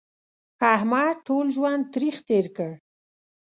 احمد 0.73 1.15
ټول 1.27 1.45
ژوند 1.55 1.83
تریخ 1.93 2.15
تېر 2.27 2.45
کړ. 2.55 2.71